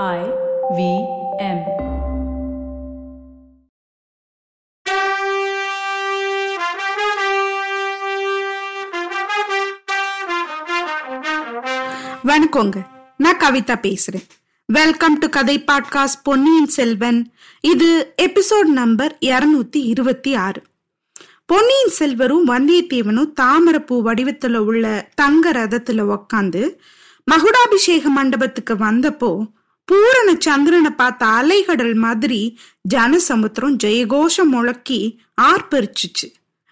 [0.00, 0.20] I
[0.76, 0.82] V
[1.38, 1.58] M.
[12.24, 12.86] வணக்கங்க.
[13.16, 14.26] நான் கவிதா பேசுறேன்.
[14.66, 20.62] வெல்கம் டு கதை பாட்காஸ்ட் பொன்னியின் செல்வன் இது எபிசோட் நம்பர் இருநூத்தி இருபத்தி ஆறு.
[21.46, 26.76] பொன்னியின் செல்வரும் வந்தியத்தேவனும் தாமரப்பூ வடிவத்துல உள்ள தங்க ரதத்துல உக்காந்து
[27.30, 29.60] மகுடாபிஷேக மண்டபத்துக்கு வந்தப்போ
[29.92, 32.58] பூரண சந்திரனை பார்த்த அலைகடல் மாதிரி
[32.94, 34.98] ஜனசமுத்திரம் ஜெயகோஷம் முழக்கி
[35.40, 36.26] ஆர்ப்பரிச்சுச்சு.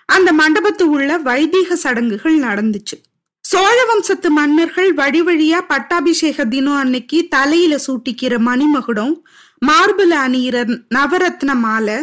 [0.09, 2.97] அந்த மண்டபத்து உள்ள வைதீக சடங்குகள் நடந்துச்சு.
[3.45, 9.13] சோழ வம்சத்து மன்னர்கள் வழி வழியா பட்டாபிஷேக தினம் அன்னைக்கு தலையில சூட்டிக்கிற மணிமகுடம்
[9.67, 10.57] மார்புல அணியிற
[10.95, 11.99] நவரத்ன மாலை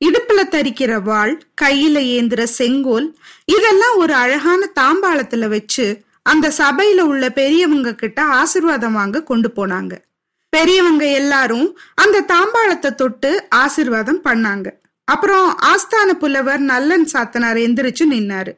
[0.00, 3.08] இடுப்புல தரிக்கிற வாள் கையில ஏந்திர செங்கோல்
[3.44, 5.86] இதெல்லாம் ஒரு அழகான தாம்பாளத்துல வச்சு
[6.22, 9.92] அந்த சபையில உள்ள பெரியவங்க கிட்ட ஆசிர்வாதம் வாங்க கொண்டு போனாங்க.
[10.52, 14.68] பெரியவங்க எல்லாரும் அந்த தாம்பாளத்தை தொட்டு ஆசிர்வாதம் பண்ணாங்க.
[15.08, 18.52] அப்புறம் ஆஸ்தான புலவர் நல்லன் சாத்தனார் எந்திரிச்சு நின்னாரு.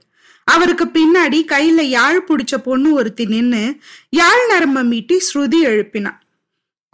[0.44, 3.62] அவருக்கு பின்னாடி கையில யாழ் புடிச்ச பொண்ணு ஒருத்தி நின்னு
[4.08, 6.18] யாழ் நரம்ப மீட்டி ஸ்ருதி எழுப்பினான்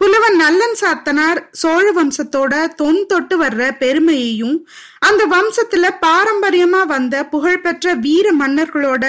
[0.01, 4.55] புலவன் நல்லன் சாத்தனார் சோழ வம்சத்தோட தொன் தொட்டு வர்ற பெருமையையும்
[4.99, 9.05] அந்த வம்சத்துல பாரம்பரியமா வந்த புகழ்பெற்ற வீர மன்னர்களோட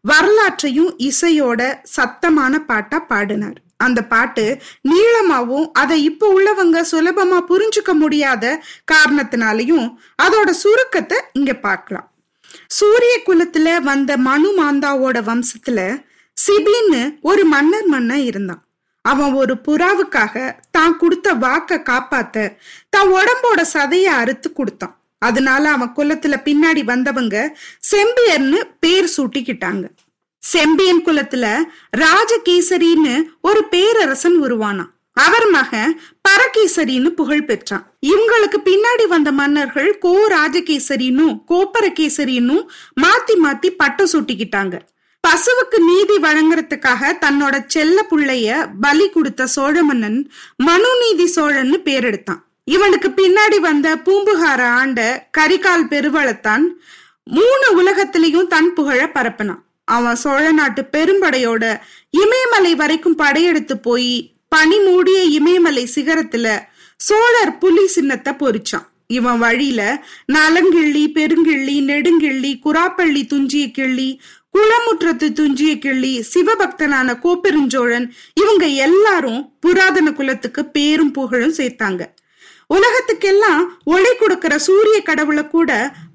[0.00, 1.60] வரலாற்றையும் இசையோட
[1.96, 3.60] சத்தமான பாட்டா பாடினார்.
[3.86, 4.44] அந்த பாட்டு
[4.90, 8.44] நீளமாவும் அதை இப்ப உள்ளவங்க சுலபமா புரிஞ்சுக்க முடியாத
[8.92, 9.86] காரணத்தினாலையும்
[10.24, 12.08] அதோட சுருக்கத்தை இங்க பார்க்கலாம்.
[12.78, 15.80] சூரிய குலத்துல வந்த மனு மாந்தாவோட வம்சத்துல
[16.36, 18.62] சிபின்னு ஒரு மன்னர் மன்னன் இருந்தான்.
[19.04, 20.34] அவன் ஒரு புறாவுக்காக
[20.76, 22.44] தான் கொடுத்த வாக்க காப்பாத்த
[22.94, 24.94] தான் உடம்போட சதைய அறுத்து கொடுத்தான்.
[25.22, 27.36] அதனால அவன் குலத்துல பின்னாடி வந்தவங்க
[27.90, 29.84] செம்பியர்னு பேர் சூட்டிக்கிட்டாங்க.
[30.42, 31.46] செம்பியன் குலத்துல
[31.96, 34.90] ராஜகேசரின்னு ஒரு பேரரசன் உருவானான்.
[35.26, 37.84] அவர் மகன் பரகேசரின்னு புகழ் பெற்றான்.
[38.06, 42.62] இவங்களுக்கு பின்னாடி வந்த மன்னர்கள் கோ ராஜகேசரினும் கோப்பரகேசரினும்
[43.02, 44.76] மாத்தி மாத்தி பட்டம் சூட்டிக்கிட்டாங்க.
[45.24, 50.18] பசுவுக்கு நீதி வழங்குறதுக்காக தன்னோட செல்ல புள்ளைய பலி கொடுத்த சோழ மன்னன்
[50.68, 52.40] மனுநீதி சோழன்னு பேரெடுத்தான்.
[52.64, 56.64] இவனுக்கு பின்னாடி வந்த பூம்புகார ஆண்ட கரிகால் பெருவளத்தான்
[57.24, 59.62] மூணு உலகத்திலையும் தன் புகழ பரப்பினான்.
[59.96, 61.64] அவன் சோழ நாட்டு பெரும்படையோட
[62.22, 64.12] இமயமலை வரைக்கும் படையெடுத்து போய்
[64.48, 66.46] பனி மூடிய இமயமலை சிகரத்துல
[67.00, 68.86] சோழர் புலி சின்னத்தை பொறிச்சான்.
[69.06, 69.80] இவன் வழியில
[70.32, 74.08] நலங்கிள்ளி பெருங்கிள்ளி நெடுங்கிள்ளி குராப்பள்ளி துஞ்சிய கிள்ளி
[74.54, 78.06] குளமுற்றத்து துஞ்சிய கிள்ளி சிவபக்தனான கோப்பெருஞ்சோழன்
[78.40, 82.02] இவங்க எல்லாரும் புராதன குலத்துக்கு பேரும் புகழும் சேர்த்தாங்க.
[82.74, 83.62] உலகத்துக்கெல்லாம்
[83.94, 85.70] ஒளி கொடுக்கிற சூரிய கடவுளை கூட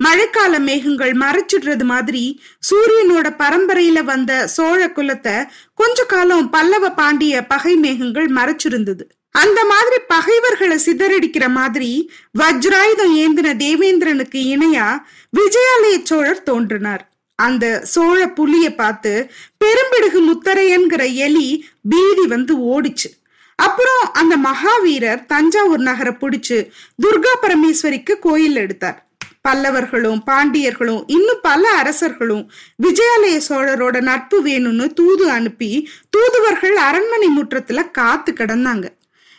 [0.06, 2.24] மழைக்கால மேகங்கள் மறைச்சிடுறது மாதிரி
[2.70, 5.36] சூரியனோட பரம்பரையில வந்த சோழ குலத்தை
[5.74, 9.06] கொஞ்ச காலம் பல்லவ பாண்டிய பகை மேகங்கள் மறைச்சிருந்தது.
[9.36, 11.92] அந்த மாதிரி பகைவர்களை சிதறடிக்கிற மாதிரி
[12.40, 14.88] வஜ்ராயுதம் ஏந்தின தேவேந்திரனுக்கு இணையா
[15.34, 17.04] விஜயாலய சோழர் தோன்றினார்.
[17.40, 19.12] அந்த சோழ புலிய பார்த்து
[19.64, 21.48] பெரும்பிடுகு முத்தரையன்கிற எலி
[21.90, 23.10] பீதி வந்து ஓடிச்சு.
[23.60, 26.58] அப்புறம் அந்த மகாவீரர் தஞ்சாவூர் நகரை பிடிச்சு
[27.04, 29.00] துர்கா பரமேஸ்வரிக்கு கோயில் எடுத்தார்.
[29.48, 32.52] பல்லவர்களும் பாண்டியர்களும் இன்னும் பல அரசர்களும்
[32.84, 38.86] விஜயாலய சோழரோட நட்பு வேணும்னு தூது அனுப்பி தூதுவர்கள் அரண்மனை முற்றத்துல காத்து கிடந்தாங்க.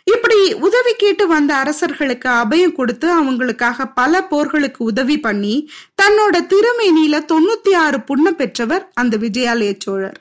[0.04, 5.70] இப்படி உதவி கேட்டு வந்த அரசர்களுக்கு அபயம் கொடுத்து அவங்களுக்காக பல போர்களுக்கு உதவி பண்ணி
[6.02, 10.18] தன்னோட திருமேனியில தொண்ணூத்தி ஆறு புண்ண பெற்றவர் அந்த விஜயாலய சோழர்.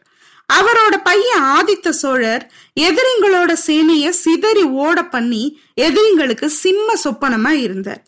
[0.54, 8.04] அவரோட பையன் ஆதித்த சோழர் எதிரிங்களோட சேனைய சிதறி ஓட பண்ணி எதிரிங்களுக்கு சிம்ம சொப்பனமா இருந்தார்.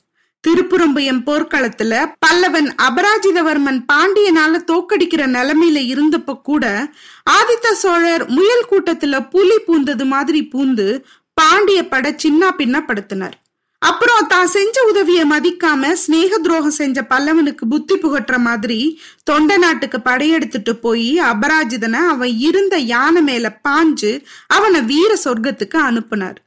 [0.48, 6.92] திருப்புறம்புயம் போர்க்களத்துல பல்லவன் அபராஜிதவர்மன் பாண்டியனால தோக்கடிக்கிற நிலைமையில இருந்தப்ப கூட
[7.30, 13.38] ஆதித்த சோழர் முயல் கூட்டத்துல புலி பூந்தது மாதிரி பூந்து பாண்டிய பட சின்ன பின்ன படுத்தினார்.
[13.82, 18.80] அப்புறம் தான் செஞ்ச உதவிய மதிக்காம ஸ்நேக துரோகம் செஞ்ச பல்லவனுக்கு புத்தி புகட்டுற மாதிரி
[19.24, 24.12] தொண்ட நாட்டுக்கு படையெடுத்துட்டு போய் அபராஜிதனை அவன் இருந்த யானை மேல பாஞ்சு
[24.48, 26.38] அவனை வீர சொர்க்கத்துக்கு அனுப்புனார்.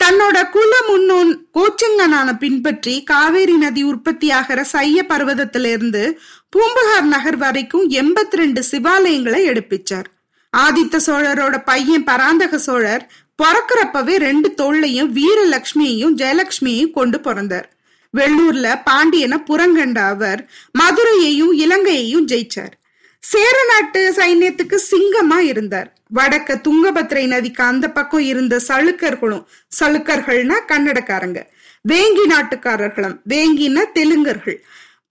[0.00, 6.04] தன்னோட குல முன்னோன் கோச்சங்கனான பின்பற்றி காவேரி நதி உற்பத்தியாகிற சைய பர்வதத்திலிருந்து
[6.48, 10.08] பூம்புகார் நகர் வரைக்கும் எண்பத்தி ரெண்டு சிவாலயங்களை எடுப்பிச்சார்.
[10.56, 13.04] ஆதித்த சோழரோட பையன் பராந்தக சோழர்
[13.40, 17.68] பிறக்கிறப்பவே ரெண்டு தோல்லையும் வீரலட்சுமியையும் ஜெயலட்சுமியையும் கொண்டு பிறந்தார்.
[18.16, 20.40] வெள்ளூர்ல பாண்டியனை புறங்கண்ட அவர்
[20.80, 22.74] மதுரையையும் இலங்கையையும் ஜெயிச்சார்.
[23.18, 25.88] சேர நாட்டு சைன்யத்துக்கு சிங்கமா இருந்தார்.
[26.14, 29.44] வடக்க துங்கபத்திரை நதிக்கு அந்த பக்கம் இருந்த சளுக்கர்களும்
[29.80, 31.40] சளுக்கர்கள்னா கன்னடக்காரங்க.
[31.88, 34.58] வேங்கி நாட்டுக்காரர்களும் வேங்கின்னா தெலுங்கர்கள்.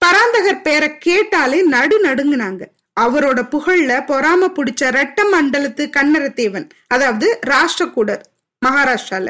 [0.04, 2.62] பராந்தகர் பேரை கேட்டாலே நடு நடுங்குனாங்க.
[2.96, 8.22] அவரோட புகழ்ல பொறாம பிடிச்ச ரெட்ட மண்டலத்து கண்ணரத்தேவன் அதாவது ராஷ்டிரகூடர்
[8.62, 9.28] மகாராஷ்டிரால.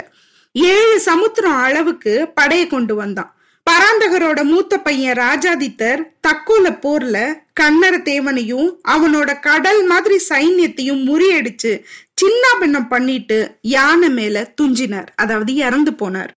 [0.52, 3.30] ஏழு சமுத்திரம் அளவுக்கு படையை கொண்டு வந்தான்.
[3.66, 7.16] பராந்தகரோட மூத்த பையன் ராஜாதித்தர் தக்கோல போர்ல
[7.60, 11.72] கண்ணரத்தேவனையும் அவனோட கடல் மாதிரி சைன்யத்தையும் முறியடிச்சு
[12.14, 15.10] சின்ன பின்னம் பண்ணிட்டு யானை மேல துஞ்சினார்.
[15.16, 16.32] அதாவது இறந்து போனார்.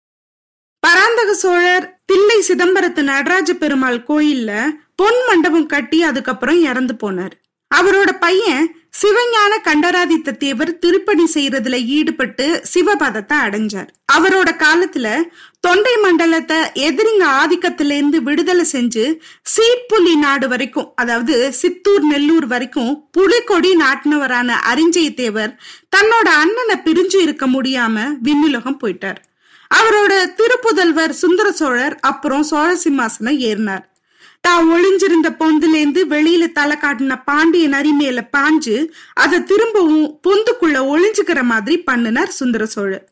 [0.83, 4.51] பராந்தக சோழர் தில்லை சிதம்பரத்து நடராஜ பெருமாள் கோயில்ல
[4.95, 7.35] பொன் மண்டபம் கட்டி அதுக்கப்புறம் இறந்து போனார்.
[7.71, 8.65] அவரோட பையன்
[9.01, 13.89] சிவஞான கண்டராதித்த தேவர் திருப்பணி செய்யறதுல ஈடுபட்டு சிவபதத்தை அடைஞ்சார்.
[14.13, 15.07] அவரோட காலத்துல
[15.59, 19.05] தொண்டை மண்டலத்தை எதிரிங்க ஆதிக்கத்துல இருந்து விடுதலை செஞ்சு
[19.55, 25.53] சீட்புலி நாடு வரைக்கும் அதாவது சித்தூர் நெல்லூர் வரைக்கும் புலிக்கொடி நாட்டினவரான அரிஞ்சய தேவர்
[25.95, 29.21] தன்னோட அண்ணனை பிரிஞ்சு இருக்க முடியாம விண்ணுலகம் போயிட்டார்.
[29.77, 33.83] அவரோட திருப்புதல்வர் சுந்தர சோழர் அப்புறம் சோழ சிம்மாசனம் ஏறினார்.
[34.41, 38.75] தான் ஒளிஞ்சிருந்த பொந்துலேருந்து வெளியில தலை காட்டின பாண்டிய நரி மேல பாஞ்சு
[39.13, 43.05] அதை திரும்பவும் பொந்துக்குள்ள ஒளிஞ்சுக்கிற மாதிரி பண்ணினார் சுந்தர சோழர்.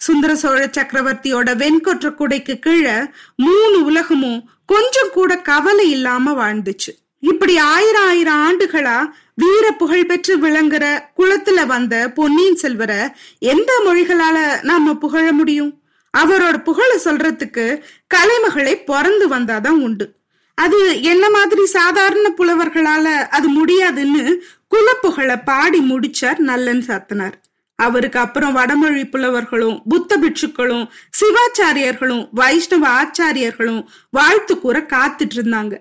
[0.00, 2.96] சுந்தர சோழ சக்கரவர்த்தியோட வெண்கொற்ற குடைக்கு கீழே
[3.36, 6.92] மூணு உலகமும் கொஞ்சம் கூட கவலை இல்லாம வாழ்ந்துச்சு.
[7.20, 8.98] இப்படி ஆயிரம் ஆயிரம் ஆண்டுகளா
[9.34, 10.84] வீர புகழ் பெற்று விளங்குற
[11.18, 13.00] குளத்துல வந்த பொன்னியின் செல்வரை
[13.38, 15.72] எந்த மொழிகளால நாம புகழ முடியும்?
[16.18, 17.82] அவரோட புகழை சொல்றதுக்கு
[18.14, 20.14] கலைமகளை பிறந்து வந்தாதான் உண்டு.
[20.54, 27.32] அது என்ன மாதிரி சாதாரண புலவர்களால அது முடியாதுன்னு குலப்புகழை பாடி முடிச்சார் நல்லன் சாத்தனார்.
[27.74, 30.88] அவருக்கு அப்புறம் வடமொழி புலவர்களும் புத்த பிட்சுக்களும்
[31.18, 35.74] சிவாச்சாரியர்களும் வைஷ்ணவ ஆச்சாரியர்களும் வாழ்த்து கூற காத்துட்டு இருந்தாங்க.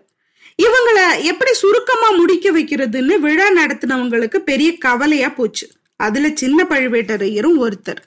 [0.63, 5.69] இவங்கள எப்படி சுருக்கமா முடிக்க வைக்கிறதுன்னு விழா நடத்தினவங்களுக்கு பெரிய கவலையா போச்சு.
[5.95, 8.01] அதுல சின்ன பழுவேட்டரையரும் ஒருத்தர்.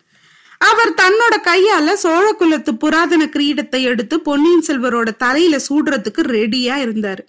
[0.59, 7.23] அவர் தன்னோட கையால சோழ குலத்து புராதன கிரீடத்தை எடுத்து பொன்னியின் செல்வரோட தலையில சூடுறதுக்கு ரெடியா இருந்தாரு.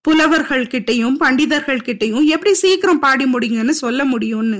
[0.00, 4.58] புலவர்கள் கிட்டையும் பண்டிதர்கள் கிட்டையும் எப்படி சீக்கிரம் பாடி முடியுங்கன்னு சொல்ல முடியும்னு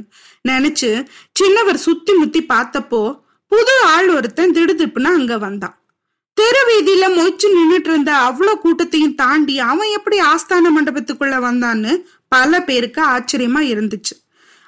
[0.49, 1.07] நினைச்சு
[1.41, 3.21] சின்னவர் சுத்தி முத்தி பார்த்தப்போ
[3.53, 5.77] புது ஆள் ஒருத்தன் திடுதிப்புன்னு அங்க வந்தான்.
[6.37, 11.95] தெருவீதியில மொய்ச்சு நின்றுட்டு இருந்த அவ்வளோ கூட்டத்தையும் தாண்டி அவன் எப்படி ஆஸ்தான மண்டபத்துக்குள்ள வந்தான்னு
[12.29, 14.15] பல பேருக்கு ஆச்சரியமா இருந்துச்சு.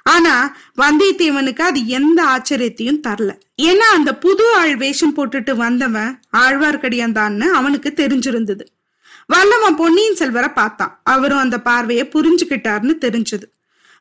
[0.03, 3.31] ஆனா வந்தியத்தேவனுக்கு அது எந்த ஆச்சரியத்தையும் தரல.
[3.61, 8.61] ஏன்னா அந்த புது ஆள் வேஷம் போட்டுட்டு வந்தவன் ஆழ்வார்க்கடியான் தான்னு அவனுக்கு தெரிஞ்சிருந்தது.
[9.27, 11.01] வல்லவன் பொன்னியின் செல்வரை பார்த்தான்.
[11.03, 13.43] அவரும் அந்த பார்வையை புரிஞ்சுக்கிட்டாருன்னு தெரிஞ்சது.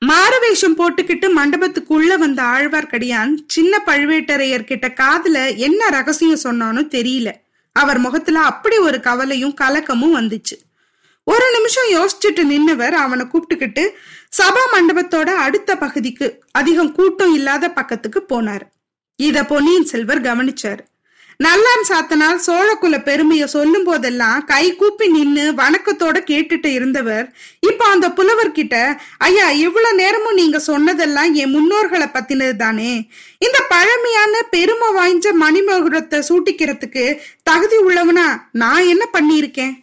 [0.06, 7.30] மாரவேஷம் போட்டுக்கிட்டு மண்டபத்துக்குள்ள வந்த ஆழ்வார்க்கடியான் சின்ன பழுவேட்டரையர் கிட்ட காதுல என்ன ரகசியம் சொன்னானோ தெரியல.
[7.72, 10.56] அவர் முகத்துல அப்படி ஒரு கவலையும் கலக்கமும் வந்துச்சு.
[11.24, 13.88] ஒரு நிமிஷம் யோசிச்சுட்டு நின்னவர் அவனை கூப்பிட்டுக்கிட்டு
[14.32, 18.64] சபா மண்டபத்தோட அடுத்த பகுதிக்கு அதிகம் கூட்டம் இல்லாத பக்கத்துக்கு போனார்.
[19.16, 20.80] இத பொன்னியின் செல்வர் கவனிச்சார்.
[21.40, 27.26] நல்லான் சாத்தனால் சோழக்குல பெருமைய சொல்லும் போதெல்லாம் கை கூப்பி நின்னு வணக்கத்தோட கேட்டுட்டு இருந்தவர்
[27.60, 28.76] இப்ப அந்த புலவர்கிட்ட
[29.18, 32.92] ஐயா இவ்வளவு நேரமும் நீங்க சொன்னதெல்லாம் என் முன்னோர்களை பத்தினது தானே?
[33.38, 37.06] இந்த பழமையான பெருமை வாய்ந்த மணிமகுரத்தை சூட்டிக்கிறதுக்கு
[37.42, 39.74] தகுதி உள்ளவனா நான் என்ன பண்ணியிருக்கேன்?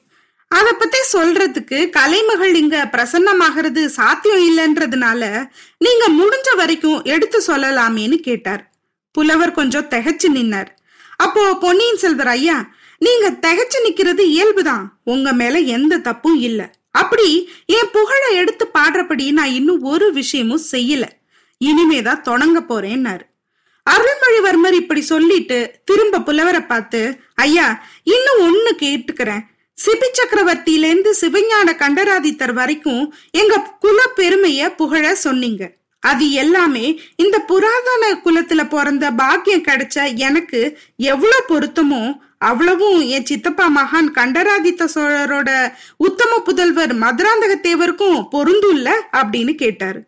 [0.48, 8.72] அத பத்தி சொல்றதுக்கு கலைமகள் இங்க பிரசன்னமாகிறது சாத்தியம் இல்லைன்றதுனால நீங்க முடிஞ்ச வரைக்கும் எடுத்து சொல்லலாமேன்னு கேட்டார்.
[9.12, 10.68] புலவர் கொஞ்சம் திகைச்சு நின்னார்.
[11.16, 14.86] அப்போ பொன்னியின் செல்வர் ஐயா நீங்க திகைச்சு நிக்கிறது இயல்புதான்.
[15.04, 16.72] உங்க மேல எந்த தப்பும் இல்ல.
[16.92, 21.04] அப்படி என் புகழை எடுத்து பாடுறபடி நான் இன்னும் ஒரு விஷயமும் செய்யல.
[21.66, 23.26] இனிமேதான் தொடங்க போறேன்னாரு.
[23.86, 29.42] அருள்மொழிவர்மர் இப்படி சொல்லிட்டு திரும்ப புலவரை பார்த்து ஐயா இன்னும் ஒண்ணு கேட்டுக்கிறேன்.
[29.78, 35.64] சிபி சக்கரவர்த்தியிலேருந்து சிவஞான கண்டராதித்தர் வரைக்கும் எங்க குல பெருமைய புகழ சொன்னீங்க.
[36.00, 40.60] அது எல்லாமே இந்த புராதன குலத்துல பிறந்த பாக்கியம் கிடைச்ச எனக்கு
[40.96, 42.02] எவ்வளவு பொருத்தமோ
[42.38, 45.50] அவ்வளவும் என் சித்தப்பா மகான் கண்டராதித்த சோழரோட
[45.98, 50.02] உத்தம புதல்வர் மதுராந்தக தேவருக்கும் பொருந்தும்ல அப்படின்னு கேட்டாரு.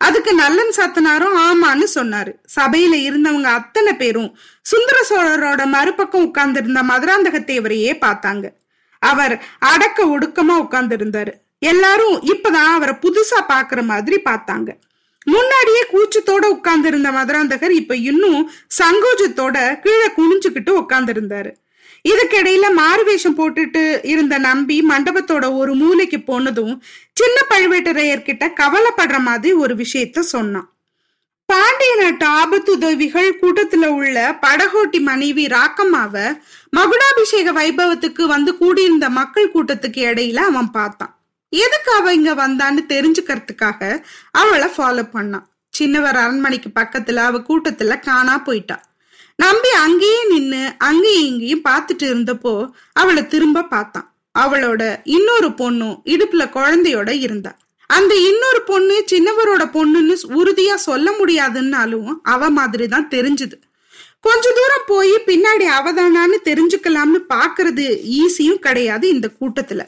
[0.00, 2.32] அதுக்கு நல்லன் சாத்தனாரும் ஆமான்னு சொன்னாரு.
[2.56, 4.30] சபையில இருந்தவங்க அத்தனை பேரும்
[4.62, 8.46] சுந்தர சோழரோட மறுபக்கம் உட்கார்ந்து இருந்த மதுராந்தக தேவரையே பார்த்தாங்க.
[9.12, 11.32] அவர் அடக்க ஒடுக்கமா உட்கார்ந்துருந்தாரு.
[11.58, 14.70] எல்லாரும் இப்பதான் அவரை புதுசா பாக்குற மாதிரி பார்த்தாங்க.
[15.24, 21.52] முன்னாடியே கூச்சத்தோட உட்கார்ந்து இருந்த மதுராந்தகர் இப்ப இன்னும் சங்கோஜத்தோட கீழே குனிஞ்சுக்கிட்டு உட்கார்ந்துருந்தாரு.
[22.08, 26.74] இதுக்கிடையில மாறுவேஷம் போட்டுட்டு இருந்த நம்பி மண்டபத்தோட ஒரு மூலைக்கு போனதும்
[27.12, 30.68] சின்ன பழுவேட்டரையர்கிட்ட கவலைப்படுற மாதிரி ஒரு விஷயத்த சொன்னான்.
[31.46, 36.14] பாண்டிய நாட்டு ஆபத்துதவிகள் கூட்டத்துல உள்ள படகோட்டி மனைவி ராக்கம்மாவ
[36.76, 41.12] மகுடாபிஷேக வைபவத்துக்கு வந்து கூடியிருந்த மக்கள் கூட்டத்துக்கு இடையில அவன் பார்த்தான்.
[41.48, 45.46] எதுக்கு அவ இங்க வந்தான்னு தெரிஞ்சுக்கிறதுக்காக அவளை ஃபாலோ பண்ணான்.
[45.78, 48.76] சின்னவர் அரண்மனைக்கு பக்கத்துல அவ கூட்டத்துல காணா போயிட்டா.
[49.36, 54.08] நம்பி அங்கேயே நின்னு அங்கேயும் இங்கேயும் பார்த்துட்டு இருந்தப்போ அவளை திரும்ப பார்த்தான்.
[54.38, 57.52] அவளோட இன்னொரு பொண்ணும் இடுப்புல குழந்தையோட இருந்தா.
[57.96, 63.56] அந்த இன்னொரு பொண்ணு சின்னவரோட பொண்ணுன்னு உறுதியா சொல்ல முடியாதுன்னாலும் அவ மாதிரி தான் தெரிஞ்சுது.
[64.26, 67.84] கொஞ்ச தூரம் போய் பின்னாடி அவதானான்னு தெரிஞ்சுக்கலாம்னு பாக்குறது
[68.20, 69.82] ஈஸியும் கிடையாது இந்த கூட்டத்துல.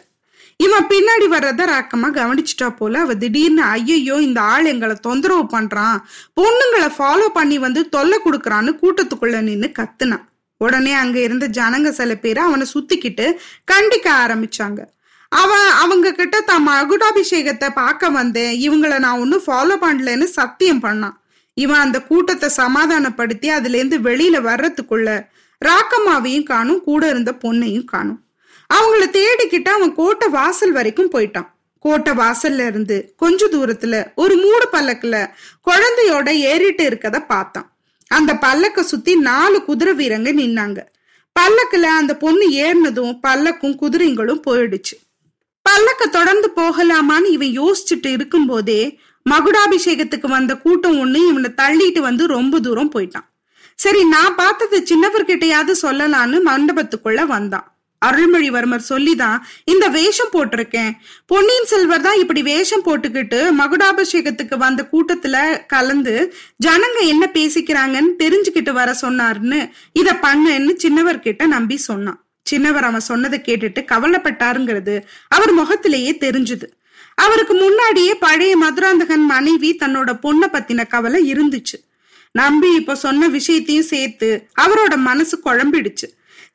[0.60, 5.98] இவன் பின்னாடி வர்றத ராக்கமா கவனிச்சுட்டா போல அவ திடீர்னு ஐயையோ இந்த ஆள் எங்களை தொந்தரவு பண்றான்
[6.40, 10.24] பொண்ணுங்களை ஃபாலோ பண்ணி வந்து தொல்லை கொடுக்கறான்னு கூட்டத்துக்குள்ள நின்னு கத்துனான்.
[10.60, 13.26] உடனே அங்க இருந்த ஜனங்க சில பேர் அவனை சுத்திக்கிட்டு
[13.72, 14.80] கண்டிக்க ஆரம்பிச்சாங்க.
[15.28, 21.16] அவன் அவங்க கிட்ட தான் மகுடாபிஷேகத்தை பார்க்க வந்தேன் இவங்களை நான் ஒன்றும் ஃபாலோ பண்ணலன்னு சத்தியம் பண்ணான்
[21.54, 25.10] இவன் அந்த கூட்டத்தை சமாதானப்படுத்தி அதுலேருந்து வெளியில வர்றதுக்குள்ள
[25.62, 28.20] ராக்கம்மாவையும் காணும் கூட இருந்த பொண்ணையும் காணும்.
[28.70, 31.48] அவங்கள தேடிக்கிட்டு அவன் கோட்டை வாசல் வரைக்கும் போயிட்டான்.
[31.78, 35.16] கோட்டை வாசல்ல இருந்து கொஞ்ச தூரத்துல ஒரு மூடு பல்லக்குல
[35.70, 37.68] குழந்தையோட ஏறிட்டு இருக்கத பார்த்தான்.
[38.10, 40.80] அந்த பல்லக்க சுத்தி நாலு குதிரை வீரங்க நின்னாங்க.
[41.36, 44.94] பல்லக்குல அந்த பொண்ணு ஏறினதும் பல்லக்கும் குதிரைங்களும் போயிடுச்சு.
[45.76, 48.82] பல்லக்க தொடர்ந்து போகலாமான்னு இவன் யோசிச்சுட்டு இருக்கும் போதே
[49.26, 53.26] மகுடாபிஷேகத்துக்கு வந்த கூட்டம் ஒண்ணு இவனை தள்ளிட்டு வந்து ரொம்ப தூரம் போயிட்டான்.
[53.74, 57.66] சரி நான் பார்த்தது சின்னவர்கிட்டயாவது சொல்லலான்னு மண்டபத்துக்குள்ள வந்தான்.
[58.02, 59.38] அருள்மொழிவர்மர் சொல்லிதான்
[59.72, 60.92] இந்த வேஷம் போட்டிருக்கேன்.
[61.26, 65.38] பொன்னியின் செல்வர் தான் இப்படி வேஷம் போட்டுக்கிட்டு மகுடாபிஷேகத்துக்கு வந்த கூட்டத்துல
[65.74, 66.14] கலந்து
[66.66, 69.60] ஜனங்க என்ன பேசிக்கிறாங்கன்னு தெரிஞ்சுக்கிட்டு வர சொன்னாருன்னு
[69.92, 72.20] இத பண்ணுன்னு சின்னவர்கிட்ட நம்பி சொன்னான்.
[72.50, 76.66] சின்னவர் அவன் சொன்னதை கேட்டுட்டு கவலைப்பட்டாருங்கிறது அவர் முகத்திலேயே தெரிஞ்சுது.
[77.14, 81.84] அவருக்கு முன்னாடியே பழைய மதுராந்தகன் மனைவி தன்னோட பொண்ணை பத்தின கவலை இருந்துச்சு.
[82.32, 86.06] நம்பி இப்ப சொன்ன விஷயத்தையும் சேர்த்து அவரோட மனசு குழம்பிடுச்சு.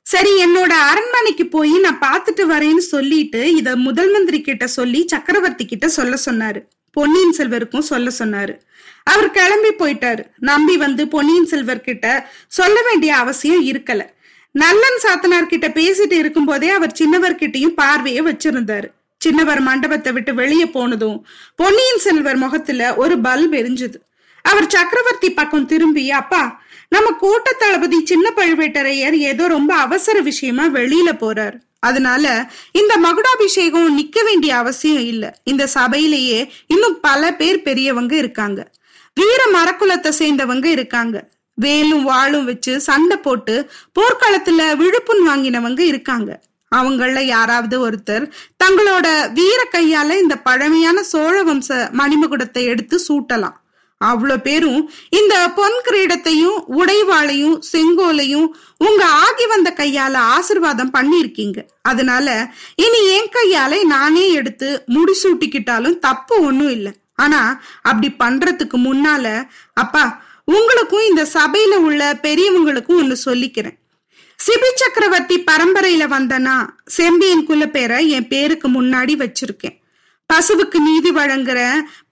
[0.04, 5.88] சரி என்னோட அரண்மனைக்கு போய் நான் பார்த்துட்டு வரேன்னு சொல்லிட்டு இத முதல் மந்திரி கிட்ட சொல்லி சக்கரவர்த்தி கிட்ட
[5.88, 6.64] சொல்ல சொன்னாரு.
[6.92, 8.60] பொன்னியின் செல்வருக்கும் சொல்ல சொன்னாரு.
[9.04, 10.24] அவர் கிளம்பி போயிட்டாரு.
[10.38, 14.06] நம்பி வந்து பொன்னியின் செல்வர் கிட்ட சொல்ல வேண்டிய அவசியம் இருக்கல.
[14.51, 18.88] நல்லன் சாத்தனார் கிட்ட பேசிட்டு இருக்கும் போதே அவர் சின்னவர்கிட்டயும் பார்வையை வச்சிருந்தாரு.
[19.22, 23.98] சின்னவர் மண்டபத்தை விட்டு வெளியே போனதும் பொன்னியின் செல்வர் முகத்துல ஒரு பல்ப் எரிஞ்சது.
[24.41, 31.10] அவர் சக்கரவர்த்தி பக்கம் திரும்பி அப்பா நம்ம கூட்ட தளபதி சின்ன பழுவேட்டரையர் ஏதோ ரொம்ப அவசர விஷயமா வெளியில
[31.20, 31.58] போறார்.
[31.79, 35.39] அதனால இந்த மகுடாபிஷேகம் நிக்க வேண்டிய அவசியம் இல்ல.
[35.43, 38.72] இந்த சபையிலேயே இன்னும் பல பேர் பெரியவங்க இருக்காங்க.
[39.13, 41.29] வீர மரக்குலத்தை சேர்ந்தவங்க இருக்காங்க.
[41.63, 43.56] வேலும் வாளும் வச்சு சண்டை போட்டு
[43.98, 46.32] போர்க்களத்துல விழுப்புண் வாங்கினவங்க இருக்காங்க.
[46.72, 48.25] அவங்கள யாராவது ஒருத்தர்
[48.63, 53.58] தங்களோட வீர கையால இந்த பழமையான சோழ வம்ச மணிமகுடத்தை எடுத்து சூட்டலாம்.
[54.01, 54.80] அவ்வளோ பேரும்
[55.18, 58.48] இந்த பொன் கிரீடத்தையும் உடைவாளையும் செங்கோலையும்
[58.86, 62.27] உங்க ஆகி வந்த கையால ஆசிர்வாதம் பண்ணிருக்கீங்க அதனால
[62.86, 66.94] இனி என் கையால நானே எடுத்து முடிசூட்டிக்கிட்டாலும் தப்பு ஒன்றும் இல்லை.
[67.24, 67.41] ஆனா
[67.89, 69.25] அப்படி பண்றதுக்கு முன்னால
[69.84, 70.03] அப்பா
[70.58, 73.77] உங்களுக்கும் இந்த சபையில உள்ள பெரியவங்களுக்கும் ஒண்ணு சொல்லிக்கிறேன்.
[74.39, 76.55] சிபி சக்கரவர்த்தி பரம்பரையில வந்தனா
[76.86, 79.77] செம்பியன் குல பேரை என் பேருக்கு முன்னாடி வச்சிருக்கேன்.
[80.29, 81.60] பசுவுக்கு நீதி வழங்குற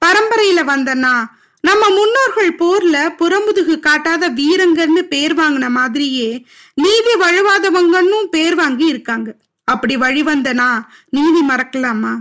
[0.06, 1.14] பரம்பரையில வந்தனா
[1.62, 6.30] நம்ம முன்னோர்கள் போர்ல புறமுதுகு காட்டாத வீரங்கன்னு பேர் வாங்கின மாதிரியே
[6.74, 9.30] நீதி வழுவாதவங்கன்னு பேர் வாங்கி இருக்காங்க.
[9.64, 10.70] அப்படி வழி வந்தனா
[11.10, 12.14] நீதி மறக்கலாமா?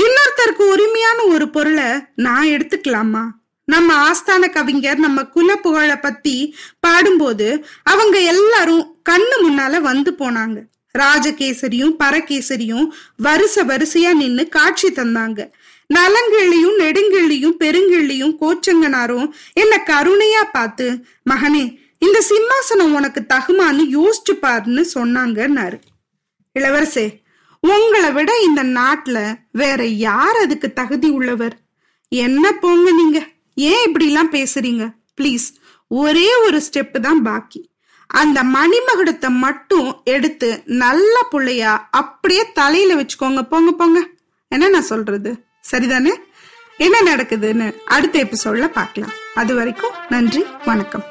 [0.00, 3.24] இன்னொருத்தருக்கு உரிமையான ஒரு பொருளை நான் எடுத்துக்கலாமா?
[3.72, 10.58] நம்ம ஆஸ்தான கவிஞர் நம்ம குல புகழ பத்தி பாடும்போது அவங்க எல்லாரும் கண்ணு முன்னால வந்து போனாங்க.
[10.98, 12.86] ராஜகேசரியும் பரகேசரியும்
[13.22, 15.50] வருச வரிசையா நின்னு காட்சி தந்தாங்க.
[15.94, 20.86] நலங்கிள்ளியும் நெடுங்கிள்ளியும் பெருங்கிள்ளியும் கோச்சங்கனாரும் என்ன கருணையா பார்த்து
[21.30, 21.64] மகனே
[21.98, 25.78] இந்த சிம்மாசனம் உனக்கு தகுமான்னு யோசிச்சு பாருன்னு சொன்னாங்கன்னாரு.
[26.58, 27.06] இளவரசே
[27.60, 29.18] உங்களை விட இந்த நாட்டுல
[29.52, 31.56] வேற யார் அதுக்கு தகுதி உள்ளவர்?
[32.08, 33.18] என்ன போங்க நீங்க?
[33.54, 34.94] ஏன் இப்படிலாம் பேசுறீங்க?
[35.20, 35.54] ப்ளீஸ்
[35.88, 37.70] ஒரே ஒரு ஸ்டெப் தான் பாக்கி.
[38.06, 43.42] அந்த மணிமகுடத்தை மட்டும் எடுத்து நல்ல புள்ளையா அப்படியே தலையில வச்சுக்கோங்க.
[43.42, 44.06] போங்க போங்க.
[44.48, 45.44] என்ன நான் சொல்றது?
[45.72, 46.14] சரிதானே?
[46.76, 49.12] என்ன நடக்குதுன்னு அடுத்த எபிசோட்ல பார்க்கலாம்.
[49.34, 51.09] அது வரைக்கும் நன்றி வணக்கம்.